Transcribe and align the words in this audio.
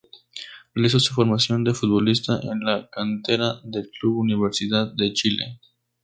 Realizó 0.73 0.99
su 0.99 1.13
formación 1.13 1.63
de 1.63 1.75
futbolista 1.75 2.39
en 2.41 2.61
la 2.61 2.89
cantera 2.89 3.61
del 3.63 3.87
club 3.91 4.17
Universidad 4.17 4.91
de 4.95 5.13
Chile. 5.13 5.59